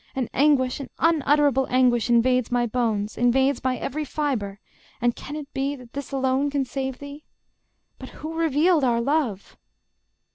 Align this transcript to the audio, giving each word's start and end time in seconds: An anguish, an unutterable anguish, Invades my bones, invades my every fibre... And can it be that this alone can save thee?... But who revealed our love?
An 0.15 0.29
anguish, 0.33 0.79
an 0.79 0.89
unutterable 0.97 1.67
anguish, 1.69 2.09
Invades 2.09 2.51
my 2.51 2.65
bones, 2.65 3.19
invades 3.19 3.63
my 3.63 3.77
every 3.77 4.03
fibre... 4.03 4.59
And 4.99 5.15
can 5.15 5.35
it 5.35 5.53
be 5.53 5.75
that 5.75 5.93
this 5.93 6.11
alone 6.11 6.49
can 6.49 6.65
save 6.65 6.97
thee?... 6.97 7.23
But 7.99 8.09
who 8.09 8.33
revealed 8.33 8.83
our 8.83 8.99
love? 8.99 9.55